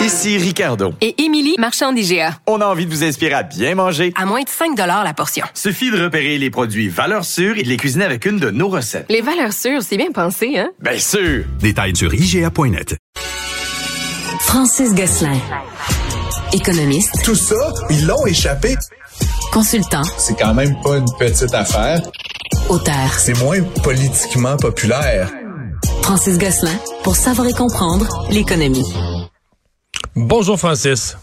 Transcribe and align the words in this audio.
Ici 0.00 0.36
Ricardo. 0.36 0.92
Et 1.00 1.22
Émilie, 1.22 1.54
marchand 1.58 1.92
d'IGA. 1.92 2.38
On 2.46 2.60
a 2.60 2.66
envie 2.66 2.84
de 2.86 2.90
vous 2.90 3.02
inspirer 3.02 3.32
à 3.32 3.42
bien 3.42 3.74
manger. 3.74 4.12
À 4.16 4.26
moins 4.26 4.42
de 4.42 4.48
5 4.48 4.76
la 4.76 5.14
portion. 5.14 5.46
Suffit 5.54 5.90
de 5.90 6.02
repérer 6.02 6.36
les 6.38 6.50
produits 6.50 6.88
valeurs 6.88 7.24
sûres 7.24 7.56
et 7.56 7.62
de 7.62 7.68
les 7.68 7.76
cuisiner 7.76 8.04
avec 8.04 8.26
une 8.26 8.38
de 8.38 8.50
nos 8.50 8.68
recettes. 8.68 9.06
Les 9.08 9.22
valeurs 9.22 9.52
sûres, 9.52 9.82
c'est 9.82 9.96
bien 9.96 10.12
pensé, 10.12 10.58
hein? 10.58 10.68
Bien 10.80 10.98
sûr! 10.98 11.44
Détails 11.60 11.96
sur 11.96 12.12
IGA.net. 12.12 12.96
Francis 14.40 14.94
Gosselin. 14.94 15.38
Économiste. 16.52 17.22
Tout 17.24 17.34
ça, 17.34 17.72
ils 17.90 18.06
l'ont 18.06 18.26
échappé. 18.26 18.76
Consultant. 19.52 20.02
C'est 20.18 20.38
quand 20.38 20.54
même 20.54 20.76
pas 20.82 20.98
une 20.98 21.10
petite 21.18 21.54
affaire. 21.54 22.00
Auteur. 22.68 23.12
C'est 23.16 23.38
moins 23.38 23.62
politiquement 23.82 24.56
populaire. 24.56 25.32
Francis 26.02 26.38
Gosselin, 26.38 26.78
pour 27.02 27.16
savoir 27.16 27.48
et 27.48 27.54
comprendre 27.54 28.06
l'économie. 28.30 28.84
Bonjour 30.16 30.58
Francis. 30.58 31.18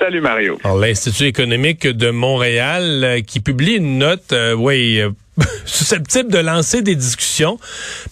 Salut 0.00 0.20
Mario. 0.20 0.58
L'Institut 0.64 1.26
économique 1.26 1.86
de 1.86 2.10
Montréal 2.10 3.04
euh, 3.04 3.20
qui 3.20 3.38
publie 3.38 3.76
une 3.76 3.98
note, 3.98 4.32
euh, 4.32 4.52
oui, 4.52 4.98
euh, 5.00 5.10
susceptible 5.64 6.30
de 6.30 6.38
lancer 6.38 6.82
des 6.82 6.94
discussions, 6.94 7.58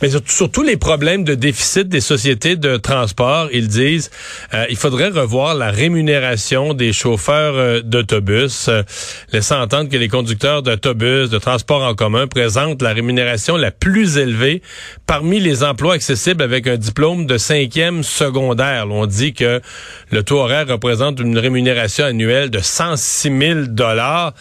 mais 0.00 0.10
surtout, 0.10 0.32
surtout 0.32 0.62
les 0.62 0.76
problèmes 0.76 1.24
de 1.24 1.34
déficit 1.34 1.88
des 1.88 2.00
sociétés 2.00 2.56
de 2.56 2.76
transport. 2.76 3.48
Ils 3.52 3.68
disent 3.68 4.10
euh, 4.54 4.66
il 4.70 4.76
faudrait 4.76 5.08
revoir 5.08 5.54
la 5.54 5.70
rémunération 5.70 6.74
des 6.74 6.92
chauffeurs 6.92 7.54
euh, 7.56 7.80
d'autobus, 7.82 8.68
euh, 8.68 8.82
laissant 9.32 9.60
entendre 9.60 9.90
que 9.90 9.96
les 9.96 10.08
conducteurs 10.08 10.62
d'autobus, 10.62 11.30
de 11.30 11.38
transport 11.38 11.82
en 11.82 11.94
commun 11.94 12.26
présentent 12.26 12.82
la 12.82 12.92
rémunération 12.92 13.56
la 13.56 13.70
plus 13.70 14.18
élevée 14.18 14.62
parmi 15.06 15.40
les 15.40 15.62
emplois 15.64 15.94
accessibles 15.94 16.42
avec 16.42 16.66
un 16.66 16.76
diplôme 16.76 17.26
de 17.26 17.38
cinquième 17.38 18.02
secondaire. 18.02 18.86
on 18.90 19.06
dit 19.06 19.34
que 19.34 19.60
le 20.10 20.22
taux 20.22 20.38
horaire 20.38 20.68
représente 20.68 21.20
une 21.20 21.38
rémunération 21.38 22.04
annuelle 22.04 22.50
de 22.50 22.60
106 22.60 23.38
000 23.38 23.60
dollars. 23.68 24.34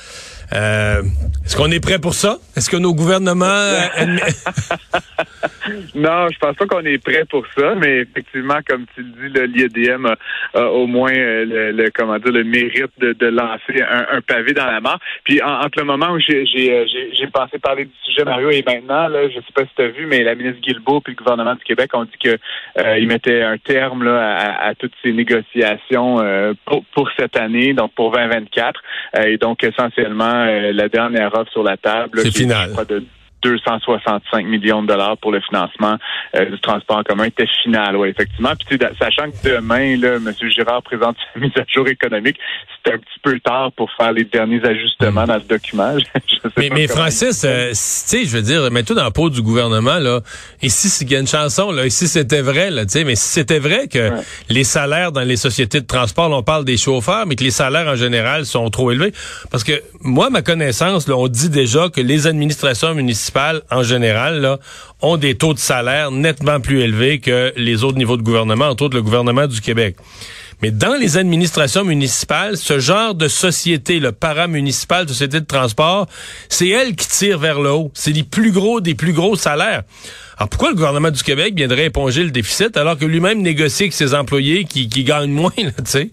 Euh, 0.53 1.03
Est-ce 1.45 1.55
qu'on 1.55 1.71
est 1.71 1.79
prêt 1.79 1.99
pour 1.99 2.13
ça? 2.13 2.39
Est-ce 2.55 2.69
que 2.69 2.77
nos 2.77 2.93
gouvernements... 2.93 3.45
non, 5.95 6.27
je 6.31 6.37
pense 6.39 6.55
pas 6.55 6.65
qu'on 6.65 6.85
est 6.85 7.03
prêt 7.03 7.23
pour 7.29 7.45
ça, 7.57 7.75
mais 7.75 7.99
effectivement, 7.99 8.59
comme 8.67 8.85
tu 8.95 9.01
le 9.03 9.47
dis, 9.47 9.53
l'IEDM 9.73 10.05
a, 10.07 10.15
a 10.59 10.65
au 10.71 10.87
moins 10.87 11.11
euh, 11.13 11.45
le, 11.45 11.71
le- 11.71 11.91
comment 11.93 12.17
dire 12.19 12.31
le 12.31 12.43
mérite 12.43 12.91
de, 12.99 13.13
de 13.13 13.27
lancer 13.27 13.81
un, 13.81 14.17
un 14.17 14.21
pavé 14.21 14.53
dans 14.53 14.65
la 14.65 14.79
mare. 14.81 14.99
Puis 15.23 15.41
en- 15.41 15.59
entre 15.61 15.79
le 15.79 15.85
moment 15.85 16.11
où 16.11 16.19
j'ai 16.19 16.45
j'ai 16.45 16.73
euh, 16.73 16.85
j'ai- 16.87 17.27
pensé 17.27 17.59
parler 17.59 17.85
du 17.85 17.91
sujet 18.03 18.23
Mario 18.23 18.49
et 18.51 18.63
maintenant, 18.65 19.07
là, 19.09 19.27
je 19.29 19.35
sais 19.35 19.53
pas 19.53 19.63
si 19.63 19.69
tu 19.75 19.81
as 19.81 19.89
vu, 19.89 20.05
mais 20.05 20.23
la 20.23 20.33
ministre 20.35 20.61
Guilbeault 20.61 21.01
puis 21.01 21.13
le 21.13 21.17
gouvernement 21.23 21.55
du 21.55 21.63
Québec 21.63 21.91
ont 21.93 22.05
dit 22.05 22.17
que 22.23 22.37
euh, 22.79 22.97
ils 22.97 23.07
mettaient 23.07 23.41
un 23.43 23.57
terme 23.57 24.03
là, 24.03 24.35
à, 24.37 24.67
à 24.69 24.75
toutes 24.75 24.93
ces 25.03 25.11
négociations 25.11 26.21
euh, 26.21 26.53
pour, 26.65 26.83
pour 26.93 27.09
cette 27.17 27.35
année, 27.37 27.73
donc 27.73 27.93
pour 27.93 28.11
2024. 28.11 28.81
Euh, 29.17 29.23
et 29.23 29.37
donc 29.37 29.63
essentiellement 29.63 30.45
la 30.45 30.89
dernière 30.89 31.33
offre 31.35 31.51
sur 31.51 31.63
la 31.63 31.77
table. 31.77 32.19
C'est 32.23 32.35
final. 32.35 32.71
de 32.87 33.03
265 33.43 34.45
millions 34.45 34.81
de 34.81 34.87
dollars 34.87 35.17
pour 35.17 35.31
le 35.31 35.39
financement 35.41 35.97
euh, 36.35 36.45
du 36.45 36.59
transport 36.59 36.97
en 36.97 37.03
commun 37.03 37.25
était 37.25 37.45
final, 37.63 37.95
oui, 37.95 38.09
effectivement. 38.09 38.53
Puis, 38.67 38.77
sachant 38.99 39.29
que 39.31 39.55
demain, 39.55 39.97
là, 39.97 40.15
M. 40.15 40.31
Girard 40.49 40.81
présente 40.83 41.15
sa 41.33 41.39
mise 41.39 41.51
à 41.57 41.63
jour 41.67 41.87
économique, 41.87 42.37
c'est 42.85 42.93
un 42.93 42.97
petit 42.97 43.19
peu 43.23 43.39
tard 43.39 43.71
pour 43.73 43.89
faire 43.97 44.11
les 44.13 44.23
derniers 44.23 44.63
ajustements 44.65 45.25
dans 45.25 45.35
le 45.35 45.41
document. 45.41 45.97
Je 46.27 46.37
sais 46.37 46.49
mais 46.57 46.69
mais 46.71 46.87
Francis, 46.87 47.43
euh, 47.45 47.69
si- 47.73 48.05
tu 48.17 48.23
sais, 48.23 48.29
je 48.29 48.35
veux 48.37 48.41
dire, 48.43 48.69
mets-toi 48.71 48.95
dans 48.95 49.03
la 49.03 49.11
peau 49.11 49.29
du 49.29 49.41
gouvernement, 49.41 49.99
là. 49.99 50.21
Ici, 50.61 50.89
s'il 50.89 51.11
y 51.11 51.15
a 51.15 51.19
une 51.19 51.27
chanson, 51.27 51.71
là, 51.71 51.85
ici, 51.85 52.07
c'était 52.07 52.41
vrai, 52.41 52.71
là, 52.71 52.85
tu 52.85 52.91
sais, 52.93 53.03
mais 53.03 53.15
si 53.15 53.27
c'était 53.27 53.59
vrai 53.59 53.87
que 53.87 54.09
Ouais. 54.09 54.21
les 54.49 54.63
salaires 54.63 55.11
dans 55.11 55.21
les 55.21 55.35
sociétés 55.35 55.81
de 55.81 55.85
transport, 55.85 56.29
là, 56.29 56.37
on 56.37 56.43
parle 56.43 56.63
des 56.65 56.77
chauffeurs, 56.77 57.25
mais 57.25 57.35
que 57.35 57.43
les 57.43 57.51
salaires 57.51 57.87
en 57.87 57.95
général 57.95 58.45
sont 58.45 58.69
trop 58.69 58.91
élevés. 58.91 59.11
Parce 59.51 59.63
que, 59.63 59.73
moi, 60.01 60.29
ma 60.29 60.41
connaissance, 60.41 61.07
là, 61.07 61.15
on 61.17 61.27
dit 61.27 61.49
déjà 61.49 61.89
que 61.89 61.99
les 62.01 62.27
administrations 62.27 62.93
municipales, 62.93 63.26
en 63.71 63.83
général, 63.83 64.41
là, 64.41 64.59
ont 65.01 65.17
des 65.17 65.35
taux 65.35 65.53
de 65.53 65.59
salaire 65.59 66.11
nettement 66.11 66.59
plus 66.59 66.81
élevés 66.81 67.19
que 67.19 67.53
les 67.55 67.83
autres 67.83 67.97
niveaux 67.97 68.17
de 68.17 68.23
gouvernement, 68.23 68.65
entre 68.65 68.85
autres 68.85 68.95
le 68.95 69.03
gouvernement 69.03 69.47
du 69.47 69.61
Québec. 69.61 69.95
Mais 70.61 70.71
dans 70.71 70.95
les 70.95 71.17
administrations 71.17 71.85
municipales, 71.85 72.57
ce 72.57 72.79
genre 72.79 73.13
de 73.13 73.27
société, 73.27 73.99
le 73.99 74.11
paramunicipal, 74.11 75.07
société 75.07 75.39
de 75.39 75.45
transport, 75.45 76.07
c'est 76.49 76.69
elle 76.69 76.95
qui 76.95 77.07
tire 77.07 77.37
vers 77.37 77.59
le 77.59 77.71
haut. 77.71 77.91
C'est 77.93 78.11
les 78.11 78.23
plus 78.23 78.51
gros 78.51 78.81
des 78.81 78.95
plus 78.95 79.13
gros 79.13 79.35
salaires. 79.35 79.83
Alors 80.37 80.49
pourquoi 80.49 80.69
le 80.69 80.75
gouvernement 80.75 81.11
du 81.11 81.21
Québec 81.21 81.53
viendrait 81.55 81.85
éponger 81.85 82.23
le 82.23 82.31
déficit 82.31 82.75
alors 82.75 82.97
que 82.97 83.05
lui-même 83.05 83.41
négocie 83.41 83.83
avec 83.83 83.93
ses 83.93 84.15
employés 84.15 84.65
qui, 84.65 84.87
gagnent 84.87 85.31
moins, 85.31 85.51
tu 85.55 85.71
sais? 85.85 86.09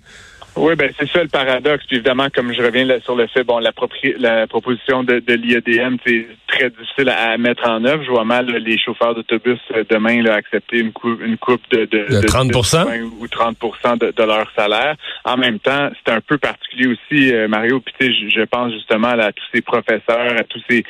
Oui, 0.56 0.76
ben 0.76 0.92
c'est 0.98 1.08
ça 1.10 1.22
le 1.22 1.28
paradoxe. 1.28 1.84
Puis 1.86 1.96
évidemment, 1.96 2.28
comme 2.32 2.52
je 2.52 2.62
reviens 2.62 2.86
sur 3.00 3.16
le 3.16 3.26
fait, 3.26 3.44
bon, 3.44 3.58
la, 3.58 3.72
la 4.18 4.46
proposition 4.46 5.02
de, 5.02 5.20
de 5.20 5.34
l'IEDM, 5.34 5.96
c'est 6.06 6.26
très 6.54 6.70
difficile 6.70 7.08
à, 7.08 7.32
à 7.32 7.36
mettre 7.36 7.68
en 7.68 7.84
œuvre. 7.84 8.02
Je 8.04 8.10
vois 8.10 8.24
mal 8.24 8.46
là, 8.46 8.58
les 8.58 8.78
chauffeurs 8.78 9.14
d'autobus 9.14 9.58
euh, 9.74 9.84
demain 9.88 10.22
là, 10.22 10.34
accepter 10.34 10.78
une, 10.78 10.92
coupe 10.92 11.20
une 11.22 11.36
coupe 11.36 11.62
de, 11.70 11.84
de, 11.84 12.20
De 12.20 12.26
30 12.26 12.52
20 12.52 13.02
ou 13.20 13.28
30 13.28 13.56
de, 14.00 14.12
de 14.12 14.22
leur 14.22 14.50
salaire. 14.56 14.96
En 15.24 15.36
même 15.36 15.58
temps, 15.58 15.90
c'est 16.04 16.12
un 16.12 16.20
peu 16.20 16.38
particulier 16.38 16.88
aussi, 16.88 17.32
euh, 17.32 17.48
Mario. 17.48 17.80
Puis 17.80 17.94
je, 18.00 18.40
je 18.40 18.44
pense 18.44 18.72
justement 18.72 19.14
là, 19.14 19.26
à 19.26 19.32
tous 19.32 19.44
ces 19.54 19.62
professeurs, 19.62 20.38
à 20.38 20.44
tous 20.44 20.62
ces, 20.68 20.84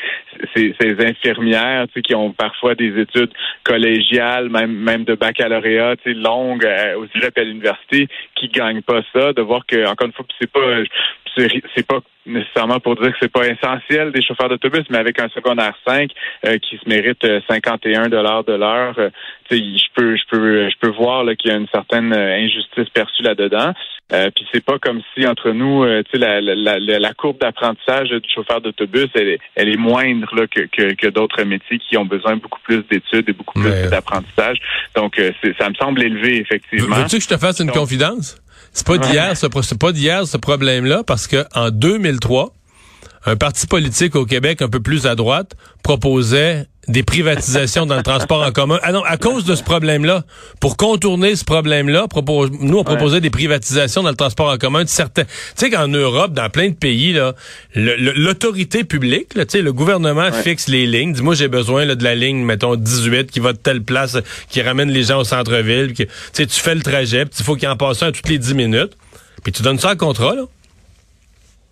ces, 0.55 0.75
ces 0.81 1.07
infirmières, 1.07 1.87
tu 1.89 1.95
sais, 1.95 2.03
qui 2.03 2.15
ont 2.15 2.33
parfois 2.33 2.75
des 2.75 3.01
études 3.01 3.31
collégiales, 3.65 4.49
même 4.49 4.73
même 4.73 5.05
de 5.05 5.15
baccalauréat, 5.15 5.97
tu 5.97 6.13
sais, 6.13 6.19
longues 6.19 6.65
euh, 6.65 6.99
au 6.99 7.07
cégep 7.09 7.37
à 7.39 7.43
l'université, 7.43 8.09
qui 8.35 8.49
gagnent 8.49 8.83
pas 8.83 9.01
ça. 9.13 9.33
De 9.33 9.43
voir 9.43 9.67
que 9.67 9.87
encore 9.87 10.07
une 10.07 10.13
fois, 10.13 10.27
c'est 10.41 10.51
pas 10.51 10.61
c'est 11.37 11.87
pas 11.87 12.01
nécessairement 12.27 12.81
pour 12.81 12.97
dire 12.97 13.11
que 13.13 13.19
c'est 13.21 13.31
pas 13.33 13.47
essentiel 13.47 14.11
des 14.13 14.23
chauffeurs 14.23 14.49
d'autobus, 14.49 14.85
mais 14.91 14.99
avec 14.99 15.21
un 15.21 15.29
secondaire 15.29 15.75
5 15.87 16.11
euh, 16.47 16.59
qui 16.59 16.79
se 16.79 16.89
mérite 16.89 17.23
euh, 17.25 17.41
51 17.49 18.09
dollars 18.09 18.45
de 18.45 18.55
l'heure, 18.55 18.95
euh, 18.99 19.11
je 19.51 19.57
peux 19.95 20.17
je 20.17 20.23
peux 20.31 20.71
je 20.71 20.75
peux 20.81 20.89
voir 20.89 21.25
là, 21.25 21.35
qu'il 21.37 21.51
y 21.51 21.55
a 21.55 21.59
une 21.59 21.69
certaine 21.69 22.13
euh, 22.15 22.37
injustice 22.37 22.89
perçue 22.95 23.23
là-dedans. 23.23 23.73
Euh, 24.13 24.31
puis 24.35 24.47
c'est 24.53 24.63
pas 24.65 24.79
comme 24.79 25.01
si 25.15 25.27
entre 25.27 25.51
nous, 25.53 25.83
euh, 25.83 26.03
la, 26.13 26.41
la, 26.41 26.79
la, 26.79 26.99
la 26.99 27.15
courbe 27.15 27.39
d'apprentissage 27.41 28.11
du 28.11 28.29
chauffeur 28.35 28.61
d'autobus, 28.61 29.09
elle, 29.15 29.29
est- 29.29 29.39
elle 29.55 29.69
est 29.71 29.79
moindre 29.79 30.29
là, 30.37 30.47
que, 30.47 30.61
que, 30.61 30.93
que 30.95 31.07
d'autres 31.09 31.43
métiers 31.45 31.79
qui 31.79 31.97
ont 31.97 32.05
besoin 32.05 32.37
beaucoup 32.37 32.61
plus 32.65 32.83
d'études 32.91 33.29
et 33.29 33.33
beaucoup 33.33 33.59
plus 33.61 33.91
d'apprentissage. 33.91 34.59
Donc 34.95 35.19
euh, 35.19 35.31
c'est- 35.43 35.57
ça 35.59 35.69
me 35.71 35.75
semble 35.75 36.03
élevé 36.03 36.39
effectivement. 36.39 36.97
Veux-tu 36.97 37.17
que 37.17 37.23
je 37.23 37.29
te 37.29 37.39
fasse 37.39 37.61
une 37.61 37.67
Donc- 37.69 37.77
confidence? 37.77 38.41
C'est 38.75 38.87
pas 38.87 38.99
d'hier, 38.99 39.37
ce, 39.37 39.47
pro- 39.47 39.63
c'est 39.63 39.79
pas 39.79 39.93
d'hier 39.93 40.27
ce 40.27 40.37
problème-là, 40.37 41.03
parce 41.05 41.27
que 41.29 41.45
en 41.55 41.71
2003, 41.71 42.53
un 43.27 43.37
parti 43.37 43.67
politique 43.67 44.17
au 44.17 44.27
Québec 44.27 44.63
un 44.63 44.69
peu 44.69 44.81
plus 44.81 45.07
à 45.07 45.15
droite 45.15 45.57
proposait 45.83 46.67
des 46.89 47.03
privatisations 47.03 47.87
dans 47.87 47.97
le 47.97 48.03
transport 48.03 48.43
en 48.43 48.53
commun. 48.53 48.79
Ah 48.83 48.93
non, 48.93 49.03
à 49.05 49.17
cause 49.17 49.45
de 49.45 49.55
ce 49.55 49.63
problème-là, 49.63 50.25
pour 50.61 50.77
contourner 50.77 51.35
ce 51.35 51.45
problème-là, 51.45 52.07
nous 52.61 52.79
on 52.79 52.85
proposait 52.85 53.21
des 53.21 53.31
privatisations 53.31 54.03
dans 54.03 54.11
le 54.11 54.17
transport 54.17 54.51
en 54.51 54.59
commun 54.59 54.85
de 54.85 54.89
certains. 54.89 55.25
Tu 55.25 55.31
sais 55.57 55.71
qu'en 55.71 55.89
Europe, 55.89 56.33
dans 56.33 56.51
plein 56.51 56.69
de 56.69 56.75
pays 56.75 57.13
là, 57.15 57.35
l'autorité 57.75 58.85
publique, 58.85 59.35
là, 59.35 59.47
tu 59.47 59.59
sais, 59.59 59.63
le 59.63 59.73
gouvernement 59.73 60.31
fixe 60.33 60.69
les 60.69 60.87
lignes. 60.87 61.13
Dis 61.13 61.23
moi 61.23 61.35
j'ai 61.35 61.49
besoin 61.49 61.85
là, 61.85 61.95
de 61.95 62.05
la 62.05 62.15
ligne, 62.15 62.45
mettons 62.45 62.77
18, 62.77 63.31
qui 63.31 63.41
va 63.41 63.53
de 63.53 63.59
telle 63.59 63.83
place, 63.83 64.19
qui 64.49 64.61
ramène 64.61 64.91
les 64.91 65.05
gens 65.05 65.21
au 65.21 65.25
centre-ville. 65.25 65.95
Tu 65.95 66.07
sais, 66.33 66.47
tu 66.47 66.61
fais 66.61 66.75
le 66.75 66.83
trajet, 66.83 67.25
puis 67.25 67.37
il 67.39 67.45
faut 67.45 67.57
qu'il 67.57 67.69
en 67.69 67.77
passe 67.77 68.03
un 68.03 68.13
toutes 68.13 68.29
les 68.29 68.39
10 68.39 68.55
minutes, 68.55 68.93
puis 69.43 69.53
tu 69.53 69.63
donnes 69.63 69.79
ça 69.79 69.93
en 69.93 69.97
contrat 69.97 70.35
là. 70.35 70.43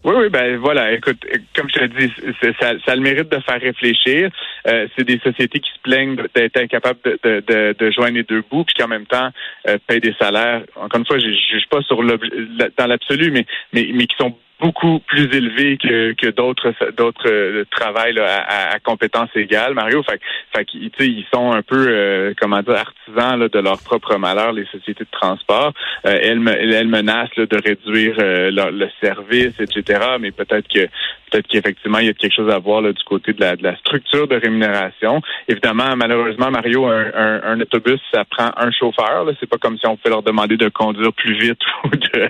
Oui, 0.04 0.14
oui, 0.16 0.28
ben 0.30 0.56
voilà. 0.56 0.92
Écoute, 0.92 1.24
comme 1.54 1.68
je 1.68 1.78
te 1.78 1.84
dis, 1.84 2.12
ça, 2.60 2.72
ça 2.84 2.92
a 2.92 2.96
le 2.96 3.02
mérite 3.02 3.30
de 3.30 3.38
faire 3.38 3.60
réfléchir. 3.60 4.30
Euh, 4.66 4.88
c'est 4.96 5.04
des 5.04 5.18
sociétés 5.20 5.60
qui 5.60 5.70
se 5.70 5.78
plaignent 5.80 6.16
d'être 6.34 6.56
incapables 6.56 6.98
de, 7.04 7.18
de, 7.22 7.40
de, 7.46 7.76
de, 7.78 7.90
joindre 7.92 8.14
les 8.14 8.24
deux 8.24 8.42
bouts, 8.50 8.64
puis 8.64 8.74
qui 8.74 8.82
en 8.82 8.88
même 8.88 9.06
temps 9.06 9.30
euh, 9.68 9.78
payent 9.86 10.00
des 10.00 10.14
salaires. 10.20 10.62
Encore 10.74 10.98
une 10.98 11.06
fois, 11.06 11.20
je 11.20 11.28
ne 11.28 11.32
juge 11.32 11.68
pas 11.70 11.82
sur 11.82 12.02
dans 12.02 12.86
l'absolu, 12.86 13.30
mais, 13.30 13.46
mais 13.72 13.90
mais 13.92 14.06
qui 14.06 14.16
sont 14.16 14.36
beaucoup 14.62 15.00
plus 15.00 15.24
élevé 15.34 15.76
que, 15.76 16.12
que 16.12 16.28
d'autres 16.28 16.72
d'autres 16.96 17.28
euh, 17.28 17.64
travails 17.70 18.18
à, 18.20 18.74
à, 18.74 18.78
compétences 18.78 19.34
égales, 19.34 19.74
Mario. 19.74 20.02
Fait, 20.04 20.20
fait 20.54 20.66
ils 20.72 21.26
sont 21.34 21.50
un 21.52 21.62
peu 21.62 21.86
euh, 21.88 22.32
comment 22.40 22.62
dire 22.62 22.76
artisans 22.76 23.38
là, 23.40 23.48
de 23.48 23.58
leur 23.58 23.82
propre 23.82 24.16
malheur, 24.16 24.52
les 24.52 24.64
sociétés 24.66 25.04
de 25.04 25.10
transport. 25.10 25.72
Euh, 26.06 26.16
elles, 26.22 26.48
elles 26.48 26.88
menacent 26.88 27.34
de 27.36 27.62
réduire 27.62 28.16
euh, 28.20 28.50
le 28.50 28.88
service, 29.02 29.58
etc. 29.58 30.00
Mais 30.20 30.30
peut-être 30.30 30.68
que 30.68 30.88
peut-être 31.32 31.48
qu'effectivement, 31.48 31.98
il 31.98 32.06
y 32.06 32.10
a 32.10 32.12
quelque 32.12 32.34
chose 32.34 32.52
à 32.52 32.58
voir 32.58 32.82
là, 32.82 32.92
du 32.92 33.02
côté 33.04 33.32
de 33.32 33.40
la, 33.40 33.56
de 33.56 33.62
la 33.62 33.76
structure 33.76 34.28
de 34.28 34.36
rémunération. 34.36 35.20
Évidemment, 35.48 35.96
malheureusement, 35.96 36.50
Mario, 36.50 36.86
un, 36.86 37.10
un, 37.14 37.42
un 37.44 37.60
autobus, 37.60 38.00
ça 38.12 38.24
prend 38.24 38.50
un 38.56 38.70
chauffeur. 38.70 39.26
C'est 39.40 39.48
pas 39.48 39.58
comme 39.58 39.78
si 39.78 39.86
on 39.86 39.96
pouvait 39.96 40.10
leur 40.10 40.22
demander 40.22 40.56
de 40.56 40.68
conduire 40.68 41.12
plus 41.12 41.34
vite 41.38 41.60
ou 41.84 41.88
de, 41.88 42.28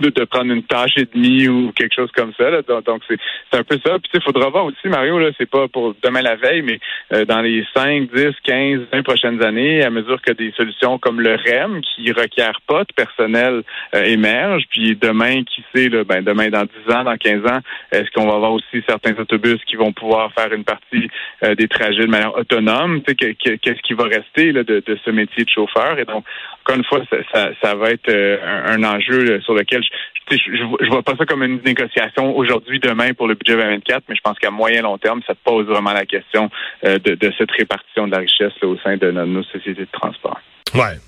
de, 0.00 0.10
de 0.10 0.24
prendre 0.24 0.52
une 0.52 0.62
tâche 0.62 0.96
et 0.96 1.06
demie 1.12 1.48
ou 1.48 1.57
quelque 1.74 1.94
chose 1.94 2.10
comme 2.12 2.32
ça. 2.38 2.50
Là. 2.50 2.62
Donc, 2.62 3.02
c'est, 3.08 3.18
un 3.52 3.62
peu 3.64 3.78
ça. 3.84 3.98
Puis 3.98 4.10
il 4.14 4.22
faudra 4.22 4.50
voir 4.50 4.64
aussi, 4.66 4.88
Mario, 4.88 5.18
là, 5.18 5.30
c'est 5.38 5.48
pas 5.48 5.68
pour 5.68 5.94
demain 6.02 6.22
la 6.22 6.36
veille, 6.36 6.62
mais 6.62 6.78
euh, 7.12 7.24
dans 7.24 7.40
les 7.40 7.64
5, 7.74 8.10
10, 8.14 8.26
15, 8.44 8.80
20 8.92 9.02
prochaines 9.02 9.42
années, 9.42 9.82
à 9.82 9.90
mesure 9.90 10.20
que 10.22 10.32
des 10.32 10.52
solutions 10.56 10.98
comme 10.98 11.20
le 11.20 11.34
REM, 11.34 11.80
qui 11.80 12.10
requiert 12.12 12.60
pas 12.66 12.84
de 12.84 12.92
personnel, 12.94 13.62
euh, 13.94 14.04
émergent, 14.04 14.64
puis 14.70 14.96
demain, 14.96 15.42
qui 15.44 15.64
sait, 15.74 15.88
ben, 15.88 16.22
demain, 16.22 16.48
dans 16.48 16.64
10 16.64 16.94
ans, 16.94 17.04
dans 17.04 17.16
15 17.16 17.46
ans, 17.46 17.58
est-ce 17.92 18.10
qu'on 18.12 18.26
va 18.26 18.34
avoir 18.34 18.52
aussi 18.52 18.82
certains 18.88 19.18
autobus 19.18 19.58
qui 19.66 19.76
vont 19.76 19.92
pouvoir 19.92 20.32
faire 20.34 20.52
une 20.52 20.64
partie 20.64 21.08
euh, 21.42 21.54
des 21.54 21.68
trajets 21.68 22.06
de 22.06 22.10
manière 22.10 22.36
autonome? 22.36 23.02
Qu'est-ce 23.02 23.82
qui 23.82 23.94
va 23.94 24.04
rester 24.04 24.52
de, 24.52 24.98
ce 25.04 25.10
métier 25.10 25.44
de 25.44 25.50
chauffeur? 25.50 25.98
Et 25.98 26.04
donc, 26.04 26.24
encore 26.62 26.76
une 26.76 26.84
fois, 26.84 27.00
ça, 27.32 27.74
va 27.74 27.90
être 27.90 28.12
un, 28.12 28.82
enjeu 28.84 29.40
sur 29.40 29.54
lequel 29.54 29.82
je, 29.82 30.36
je, 30.36 30.88
vois 30.90 31.02
pas 31.02 31.16
ça 31.16 31.24
comme 31.24 31.42
une 31.42 31.47
négociation 31.56 32.36
aujourd'hui, 32.36 32.80
demain 32.80 33.14
pour 33.14 33.26
le 33.28 33.34
budget 33.34 33.54
2024, 33.54 34.04
mais 34.08 34.16
je 34.16 34.20
pense 34.22 34.38
qu'à 34.38 34.50
moyen 34.50 34.82
long 34.82 34.98
terme, 34.98 35.20
ça 35.26 35.34
pose 35.44 35.66
vraiment 35.66 35.92
la 35.92 36.06
question 36.06 36.50
euh, 36.84 36.98
de, 36.98 37.32
cette 37.36 37.50
répartition 37.50 38.06
de 38.06 38.12
la 38.12 38.18
richesse 38.18 38.52
au 38.62 38.76
sein 38.78 38.96
de 38.96 39.10
nos, 39.10 39.42
sociétés 39.44 39.82
de 39.82 39.88
transport. 39.92 40.40
Ouais. 40.74 40.98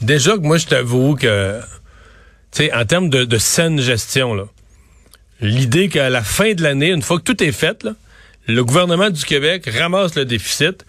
Déjà 0.00 0.36
que 0.36 0.42
moi, 0.42 0.58
je 0.58 0.66
t'avoue 0.66 1.16
que, 1.16 1.60
tu 2.52 2.64
sais, 2.64 2.74
en 2.74 2.84
termes 2.84 3.10
de, 3.10 3.38
saine 3.38 3.80
gestion, 3.80 4.34
là, 4.34 4.44
l'idée 5.40 5.88
qu'à 5.88 6.10
la 6.10 6.22
fin 6.22 6.54
de 6.54 6.62
l'année, 6.62 6.90
une 6.90 7.02
fois 7.02 7.18
que 7.18 7.24
tout 7.24 7.42
est 7.42 7.52
fait, 7.52 7.86
le 8.46 8.64
gouvernement 8.64 9.10
du 9.10 9.24
Québec 9.24 9.68
ramasse 9.68 10.16
le 10.16 10.24
déficit. 10.24 10.84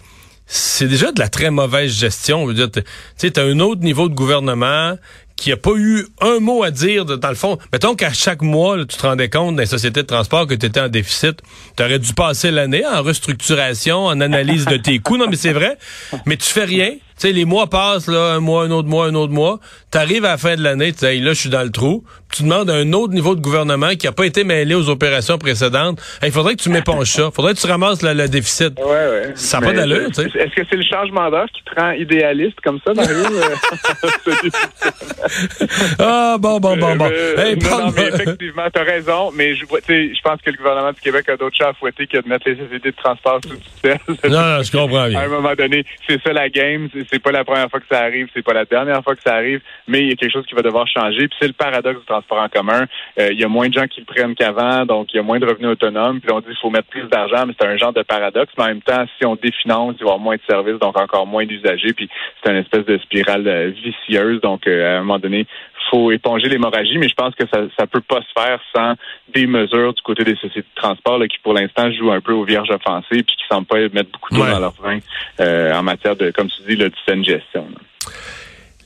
C'est 0.51 0.87
déjà 0.87 1.11
de 1.11 1.19
la 1.19 1.29
très 1.29 1.51
mauvaise 1.51 1.91
gestion. 1.91 2.51
Tu 2.51 2.81
sais, 3.17 3.39
un 3.39 3.59
autre 3.59 3.81
niveau 3.81 4.09
de 4.09 4.15
gouvernement 4.15 4.95
qui 5.39 5.53
a 5.53 5.57
pas 5.57 5.71
eu 5.75 6.05
un 6.19 6.39
mot 6.39 6.63
à 6.63 6.71
dire 6.71 7.05
dans 7.05 7.29
le 7.29 7.35
fond. 7.35 7.57
Mettons 7.71 7.95
qu'à 7.95 8.11
chaque 8.11 8.41
mois, 8.41 8.77
tu 8.85 8.97
te 8.97 9.01
rendais 9.07 9.29
compte 9.29 9.55
dans 9.55 9.61
les 9.61 9.65
sociétés 9.65 10.01
de 10.01 10.07
transport 10.07 10.45
que 10.45 10.53
tu 10.53 10.65
étais 10.65 10.81
en 10.81 10.89
déficit. 10.89 11.41
Tu 11.77 11.83
aurais 11.83 11.97
dû 11.97 12.13
passer 12.13 12.51
l'année 12.51 12.85
en 12.85 13.01
restructuration, 13.01 14.05
en 14.05 14.19
analyse 14.19 14.65
de 14.65 14.75
tes 14.75 14.99
coûts. 14.99 15.17
Non, 15.17 15.27
mais 15.29 15.37
c'est 15.37 15.53
vrai. 15.53 15.77
Mais 16.25 16.35
tu 16.35 16.47
fais 16.47 16.65
rien. 16.65 16.91
Tu 17.17 17.31
les 17.31 17.45
mois 17.45 17.69
passent, 17.69 18.07
là, 18.07 18.33
un 18.33 18.39
mois, 18.39 18.63
un 18.63 18.71
autre 18.71 18.87
mois, 18.87 19.07
un 19.07 19.15
autre 19.15 19.33
mois. 19.33 19.59
Tu 19.91 19.97
arrives 19.97 20.25
à 20.25 20.31
la 20.31 20.37
fin 20.37 20.55
de 20.55 20.61
l'année, 20.61 20.93
tu 20.93 20.99
sais, 20.99 21.17
là, 21.17 21.33
je 21.33 21.39
suis 21.39 21.49
dans 21.49 21.63
le 21.63 21.71
trou. 21.71 22.03
Tu 22.35 22.43
demandes 22.43 22.69
un 22.69 22.93
autre 22.93 23.13
niveau 23.13 23.35
de 23.35 23.41
gouvernement 23.41 23.89
qui 23.89 24.05
n'a 24.05 24.11
pas 24.11 24.25
été 24.25 24.43
mêlé 24.43 24.75
aux 24.75 24.89
opérations 24.89 25.37
précédentes. 25.37 25.99
Il 26.23 26.31
faudrait 26.31 26.55
que 26.55 26.61
tu 26.61 26.69
m'éponges 26.69 27.09
ça. 27.09 27.31
faudrait 27.31 27.53
que 27.53 27.59
tu 27.59 27.67
ramasses 27.67 28.01
le, 28.01 28.27
déficit. 28.27 28.79
Ouais, 28.79 28.85
ouais. 28.85 29.31
Ça 29.35 29.59
n'a 29.59 29.67
pas 29.67 29.73
d'allure, 29.73 30.07
tu 30.07 30.29
sais. 30.29 30.37
Est-ce 30.37 30.55
que 30.55 30.61
c'est 30.69 30.77
le 30.77 30.83
changement 30.83 31.29
d'heure 31.29 31.47
qui 31.53 31.63
te 31.63 31.79
rend 31.79 31.91
idéaliste 31.91 32.59
comme 32.61 32.79
ça, 32.85 32.93
Mario? 32.93 33.17
ah, 35.99 36.37
bon, 36.39 36.59
bon, 36.59 36.77
bon, 36.77 36.95
bon. 36.95 37.09
Euh, 37.11 37.55
non, 37.55 37.85
non, 37.85 37.93
mais 37.95 38.07
effectivement, 38.13 38.67
t'as 38.71 38.83
raison, 38.83 39.31
mais 39.33 39.55
je, 39.55 39.65
je 39.65 40.21
pense 40.21 40.41
que 40.41 40.51
le 40.51 40.57
gouvernement 40.57 40.91
du 40.91 41.01
Québec 41.01 41.27
a 41.29 41.37
d'autres 41.37 41.55
chats 41.55 41.69
à 41.69 41.73
fouetter 41.73 42.07
que 42.07 42.17
de 42.17 42.27
mettre 42.27 42.47
les 42.47 42.57
sociétés 42.57 42.91
de 42.91 42.95
transport 42.95 43.39
sous 43.47 43.57
tutelle. 43.57 43.99
non, 44.29 44.41
non, 44.41 44.63
je 44.63 44.71
comprends 44.71 45.07
bien. 45.07 45.19
À 45.19 45.23
un 45.23 45.29
moment 45.29 45.55
donné, 45.55 45.85
c'est 46.07 46.21
ça 46.21 46.33
la 46.33 46.49
game 46.49 46.89
c'est 47.09 47.19
pas 47.19 47.31
la 47.31 47.43
première 47.43 47.69
fois 47.69 47.79
que 47.79 47.85
ça 47.89 48.01
arrive, 48.01 48.27
c'est 48.33 48.43
pas 48.43 48.53
la 48.53 48.65
dernière 48.65 49.03
fois 49.03 49.15
que 49.15 49.21
ça 49.21 49.35
arrive, 49.35 49.61
mais 49.87 50.01
il 50.01 50.09
y 50.09 50.11
a 50.11 50.15
quelque 50.15 50.31
chose 50.31 50.45
qui 50.45 50.55
va 50.55 50.61
devoir 50.61 50.87
changer. 50.87 51.27
Puis 51.27 51.37
c'est 51.39 51.47
le 51.47 51.53
paradoxe 51.53 51.99
du 51.99 52.05
transport 52.05 52.28
en 52.37 52.49
commun. 52.49 52.85
Euh, 53.19 53.31
il 53.31 53.39
y 53.39 53.43
a 53.43 53.47
moins 53.47 53.69
de 53.69 53.73
gens 53.73 53.87
qui 53.87 54.01
le 54.01 54.05
prennent 54.05 54.35
qu'avant, 54.35 54.85
donc 54.85 55.13
il 55.13 55.17
y 55.17 55.19
a 55.19 55.23
moins 55.23 55.39
de 55.39 55.45
revenus 55.45 55.71
autonomes. 55.71 56.19
Puis 56.19 56.31
on 56.31 56.39
dit 56.39 56.47
qu'il 56.47 56.57
faut 56.57 56.69
mettre 56.69 56.87
plus 56.87 57.07
d'argent, 57.07 57.45
mais 57.47 57.53
c'est 57.59 57.67
un 57.67 57.77
genre 57.77 57.93
de 57.93 58.03
paradoxe. 58.03 58.51
Mais 58.57 58.63
en 58.65 58.67
même 58.67 58.81
temps, 58.81 59.05
si 59.17 59.25
on 59.25 59.35
définance, 59.35 59.95
il 59.99 60.03
va 60.03 60.11
y 60.11 60.13
avoir 60.13 60.19
moins 60.19 60.35
de 60.35 60.41
services, 60.47 60.79
donc 60.79 60.97
encore 60.97 61.25
moins 61.25 61.45
d'usagers. 61.45 61.93
Puis 61.93 62.09
c'est 62.43 62.51
une 62.51 62.57
espèce 62.57 62.85
de 62.85 62.97
spirale 62.99 63.47
euh, 63.47 63.71
vicieuse. 63.83 64.41
Donc 64.41 64.67
euh, 64.67 64.95
à 64.95 64.97
un 64.97 64.99
moment 64.99 65.19
donné, 65.19 65.45
faut 65.89 66.11
éponger 66.11 66.49
l'hémorragie, 66.49 66.99
mais 66.99 67.09
je 67.09 67.15
pense 67.15 67.33
que 67.33 67.47
ça 67.47 67.61
ne 67.61 67.85
peut 67.85 68.01
pas 68.01 68.21
se 68.21 68.39
faire 68.39 68.59
sans 68.75 68.93
des 69.33 69.47
mesures 69.47 69.93
du 69.93 70.01
côté 70.03 70.23
des 70.23 70.35
sociétés 70.35 70.61
de 70.61 70.81
transport 70.81 71.19
qui, 71.27 71.39
pour 71.39 71.53
l'instant, 71.53 71.91
jouent 71.91 72.11
un 72.11 72.21
peu 72.21 72.33
aux 72.33 72.43
vierges 72.43 72.69
offensées 72.69 73.23
puis 73.23 73.35
qui 73.35 73.43
ne 73.49 73.55
semblent 73.55 73.67
pas 73.67 73.79
mettre 73.79 74.11
beaucoup 74.11 74.35
d'eau 74.35 74.45
dans 74.45 74.59
leur 74.59 74.73
vin 74.79 74.99
en 75.39 75.81
matière 75.81 76.15
de, 76.15 76.29
comme 76.29 76.47
tu 76.47 76.61
dis, 76.67 76.77
de 76.77 76.91
saine 77.07 77.25
gestion. 77.25 77.65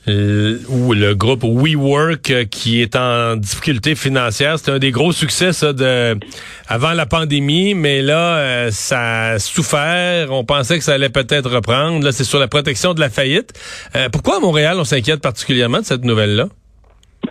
Euh, 0.06 0.58
ou 0.68 0.92
le 0.92 1.14
groupe 1.14 1.44
WeWork 1.44 2.30
euh, 2.30 2.44
qui 2.44 2.82
est 2.82 2.94
en 2.94 3.36
difficulté 3.36 3.94
financière. 3.94 4.58
C'était 4.58 4.72
un 4.72 4.78
des 4.78 4.90
gros 4.90 5.12
succès 5.12 5.54
ça 5.54 5.72
de 5.72 6.18
avant 6.68 6.92
la 6.92 7.06
pandémie, 7.06 7.72
mais 7.72 8.02
là 8.02 8.36
euh, 8.36 8.70
ça 8.70 9.30
a 9.30 9.38
souffert. 9.38 10.30
On 10.30 10.44
pensait 10.44 10.76
que 10.76 10.84
ça 10.84 10.92
allait 10.92 11.08
peut-être 11.08 11.50
reprendre. 11.50 12.04
Là, 12.04 12.12
c'est 12.12 12.24
sur 12.24 12.38
la 12.38 12.48
protection 12.48 12.92
de 12.92 13.00
la 13.00 13.08
faillite. 13.08 13.54
pourquoi 14.12 14.36
à 14.36 14.40
Montréal 14.40 14.76
on 14.78 14.84
s'inquiète 14.84 15.22
particulièrement 15.22 15.80
de 15.80 15.86
cette 15.86 16.04
nouvelle 16.04 16.36
là? 16.36 16.48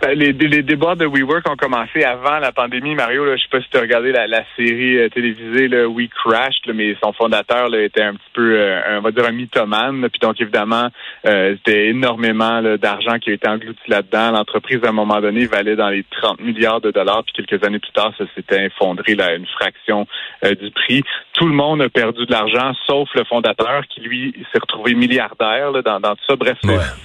Ben, 0.04 0.18
les, 0.18 0.34
les, 0.34 0.62
débats 0.62 0.96
de 0.96 1.06
WeWork 1.06 1.48
ont 1.48 1.56
commencé 1.56 2.04
avant 2.04 2.38
la 2.38 2.52
pandémie. 2.52 2.94
Mario, 2.94 3.24
là, 3.24 3.36
je 3.36 3.42
sais 3.42 3.48
pas 3.50 3.62
si 3.62 3.70
tu 3.70 3.78
as 3.78 3.80
regardé 3.80 4.12
la, 4.12 4.26
la 4.26 4.44
série 4.54 4.98
euh, 4.98 5.08
télévisée 5.08 5.66
là, 5.66 5.88
We 5.88 6.10
Crashed, 6.10 6.74
mais 6.74 6.94
son 7.02 7.14
fondateur 7.14 7.70
là, 7.70 7.80
était 7.80 8.02
un 8.02 8.12
petit 8.12 8.30
peu, 8.34 8.54
euh, 8.54 8.98
on 8.98 9.00
va 9.00 9.12
dire, 9.12 9.24
un 9.24 9.32
mythomane. 9.32 10.06
Puis 10.10 10.20
donc, 10.20 10.38
évidemment, 10.42 10.88
euh, 11.26 11.56
c'était 11.56 11.86
énormément 11.86 12.60
d'argent 12.76 13.18
qui 13.18 13.30
a 13.30 13.32
été 13.32 13.48
englouti 13.48 13.80
là-dedans. 13.88 14.32
L'entreprise, 14.32 14.80
à 14.84 14.90
un 14.90 14.92
moment 14.92 15.22
donné, 15.22 15.46
valait 15.46 15.74
dans 15.74 15.88
les 15.88 16.04
30 16.20 16.38
milliards 16.40 16.82
de 16.82 16.90
dollars. 16.90 17.24
Puis 17.24 17.42
quelques 17.42 17.64
années 17.64 17.78
plus 17.78 17.92
tard, 17.92 18.12
ça 18.18 18.24
s'était 18.34 18.66
effondré 18.66 19.14
là, 19.14 19.34
une 19.34 19.46
fraction 19.46 20.06
du 20.42 20.70
prix. 20.72 21.02
Tout 21.32 21.46
le 21.46 21.54
monde 21.54 21.80
a 21.80 21.88
perdu 21.88 22.26
de 22.26 22.30
l'argent, 22.30 22.72
sauf 22.86 23.08
le 23.14 23.24
fondateur 23.24 23.86
qui, 23.88 24.02
lui, 24.02 24.34
s'est 24.52 24.60
retrouvé 24.60 24.92
milliardaire 24.92 25.70
là, 25.70 25.80
dans, 25.80 25.98
dans 25.98 26.14
tout 26.14 26.24
ça. 26.28 26.36
Bref, 26.36 26.58